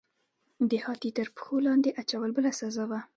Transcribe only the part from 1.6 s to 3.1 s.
لاندې اچول بله سزا وه.